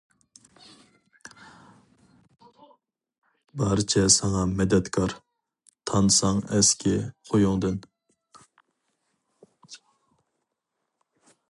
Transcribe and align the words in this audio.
بارچە 3.59 4.03
ساڭا 4.17 4.41
مەدەتكار، 4.55 5.13
تانساڭ 5.91 6.41
ئەسكى 6.57 6.95
خۇيۇڭدىن. 7.29 7.79